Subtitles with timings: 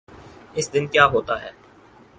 [0.57, 1.51] اس دن کیا ہوتاہے۔